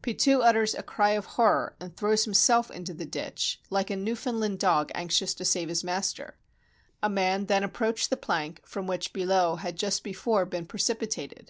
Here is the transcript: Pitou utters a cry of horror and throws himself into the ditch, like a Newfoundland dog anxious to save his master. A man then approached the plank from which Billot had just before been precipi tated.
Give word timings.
Pitou 0.00 0.42
utters 0.42 0.76
a 0.76 0.82
cry 0.84 1.10
of 1.10 1.24
horror 1.26 1.74
and 1.80 1.96
throws 1.96 2.22
himself 2.24 2.70
into 2.70 2.94
the 2.94 3.04
ditch, 3.04 3.60
like 3.68 3.90
a 3.90 3.96
Newfoundland 3.96 4.60
dog 4.60 4.92
anxious 4.94 5.34
to 5.34 5.44
save 5.44 5.68
his 5.68 5.82
master. 5.82 6.36
A 7.02 7.08
man 7.10 7.46
then 7.46 7.64
approached 7.64 8.08
the 8.08 8.16
plank 8.16 8.60
from 8.64 8.86
which 8.86 9.12
Billot 9.12 9.58
had 9.58 9.74
just 9.76 10.04
before 10.04 10.46
been 10.46 10.66
precipi 10.68 11.08
tated. 11.08 11.48